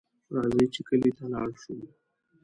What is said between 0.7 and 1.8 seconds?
چې کلي ته لاړ شو